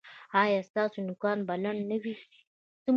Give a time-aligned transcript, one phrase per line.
[0.41, 2.15] ایا ستاسو نوکان به لنډ نه وي؟